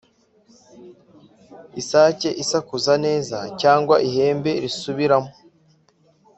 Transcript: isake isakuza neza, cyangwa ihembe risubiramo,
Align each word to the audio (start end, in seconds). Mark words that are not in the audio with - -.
isake 1.81 2.29
isakuza 2.43 2.93
neza, 3.05 3.37
cyangwa 3.61 3.95
ihembe 4.07 4.51
risubiramo, 4.63 5.31